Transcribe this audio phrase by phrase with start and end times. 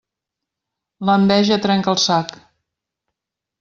[1.09, 2.35] L'enveja trenca el sac.